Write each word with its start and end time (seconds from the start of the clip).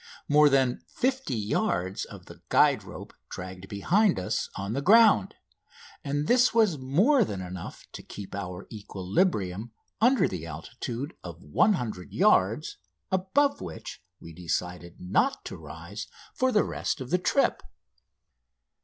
More 0.27 0.49
than 0.49 0.81
50 0.87 1.35
yards 1.35 2.05
of 2.05 2.25
the 2.25 2.41
guide 2.49 2.83
rope 2.83 3.13
dragged 3.29 3.69
behind 3.69 4.17
us 4.19 4.49
on 4.55 4.73
the 4.73 4.81
ground; 4.81 5.35
and 6.03 6.25
this 6.27 6.55
was 6.55 6.79
more 6.79 7.23
than 7.23 7.39
enough 7.39 7.85
to 7.91 8.01
keep 8.01 8.33
our 8.33 8.65
equilibrium 8.73 9.73
under 10.01 10.27
the 10.27 10.47
altitude 10.47 11.15
of 11.23 11.43
100 11.43 12.13
yards, 12.13 12.77
above 13.11 13.61
which 13.61 14.01
we 14.19 14.33
decided 14.33 14.99
not 14.99 15.45
to 15.45 15.55
rise 15.55 16.07
for 16.33 16.51
the 16.51 16.63
rest 16.63 16.99
of 16.99 17.11
the 17.11 17.19
trip. 17.19 17.61